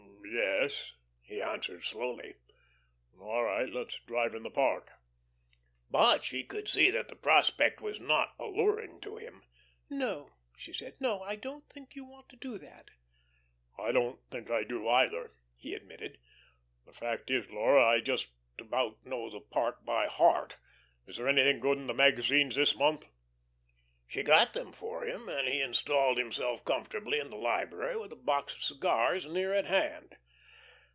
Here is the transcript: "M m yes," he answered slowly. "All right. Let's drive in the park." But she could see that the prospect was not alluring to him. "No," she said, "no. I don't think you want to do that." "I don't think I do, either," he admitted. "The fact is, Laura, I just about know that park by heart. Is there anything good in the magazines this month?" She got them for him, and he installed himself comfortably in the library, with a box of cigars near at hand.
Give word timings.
"M 0.33 0.37
m 0.37 0.63
yes," 0.63 0.93
he 1.23 1.41
answered 1.41 1.83
slowly. 1.83 2.35
"All 3.19 3.43
right. 3.43 3.67
Let's 3.69 3.99
drive 4.05 4.33
in 4.33 4.43
the 4.43 4.49
park." 4.49 4.89
But 5.89 6.23
she 6.23 6.43
could 6.45 6.69
see 6.69 6.89
that 6.91 7.09
the 7.09 7.15
prospect 7.17 7.81
was 7.81 7.99
not 7.99 8.33
alluring 8.39 9.01
to 9.01 9.17
him. 9.17 9.43
"No," 9.89 10.31
she 10.55 10.71
said, 10.71 10.95
"no. 11.01 11.21
I 11.21 11.35
don't 11.35 11.69
think 11.69 11.95
you 11.95 12.05
want 12.05 12.29
to 12.29 12.37
do 12.37 12.57
that." 12.59 12.89
"I 13.77 13.91
don't 13.91 14.21
think 14.29 14.49
I 14.49 14.63
do, 14.63 14.87
either," 14.87 15.33
he 15.57 15.73
admitted. 15.73 16.17
"The 16.85 16.93
fact 16.93 17.29
is, 17.29 17.49
Laura, 17.49 17.85
I 17.85 17.99
just 17.99 18.29
about 18.57 19.05
know 19.05 19.29
that 19.29 19.49
park 19.51 19.83
by 19.85 20.07
heart. 20.07 20.55
Is 21.07 21.17
there 21.17 21.27
anything 21.27 21.59
good 21.59 21.77
in 21.77 21.87
the 21.87 21.93
magazines 21.93 22.55
this 22.55 22.73
month?" 22.75 23.09
She 24.07 24.23
got 24.23 24.53
them 24.53 24.71
for 24.71 25.05
him, 25.05 25.27
and 25.27 25.45
he 25.47 25.59
installed 25.61 26.17
himself 26.17 26.63
comfortably 26.63 27.19
in 27.19 27.29
the 27.29 27.37
library, 27.37 27.97
with 27.97 28.13
a 28.13 28.17
box 28.17 28.53
of 28.53 28.63
cigars 28.63 29.25
near 29.25 29.53
at 29.53 29.65
hand. 29.65 30.15